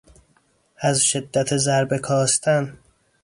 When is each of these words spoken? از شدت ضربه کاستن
از 0.81 1.01
شدت 1.05 1.57
ضربه 1.57 1.99
کاستن 1.99 2.77